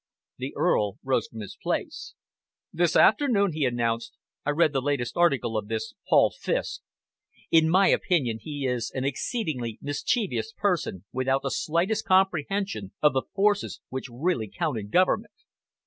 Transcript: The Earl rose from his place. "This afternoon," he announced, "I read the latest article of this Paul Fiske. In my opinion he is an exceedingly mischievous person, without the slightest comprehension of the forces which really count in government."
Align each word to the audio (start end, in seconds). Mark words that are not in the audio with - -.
The 0.39 0.55
Earl 0.55 0.97
rose 1.03 1.27
from 1.27 1.41
his 1.41 1.55
place. 1.61 2.15
"This 2.73 2.95
afternoon," 2.95 3.51
he 3.53 3.65
announced, 3.65 4.13
"I 4.43 4.49
read 4.49 4.73
the 4.73 4.81
latest 4.81 5.15
article 5.15 5.55
of 5.55 5.67
this 5.67 5.93
Paul 6.09 6.33
Fiske. 6.35 6.81
In 7.51 7.69
my 7.69 7.89
opinion 7.89 8.39
he 8.41 8.65
is 8.65 8.91
an 8.95 9.03
exceedingly 9.05 9.77
mischievous 9.79 10.53
person, 10.57 11.05
without 11.13 11.43
the 11.43 11.51
slightest 11.51 12.03
comprehension 12.07 12.93
of 13.03 13.13
the 13.13 13.27
forces 13.35 13.79
which 13.89 14.09
really 14.09 14.47
count 14.49 14.79
in 14.79 14.89
government." 14.89 15.33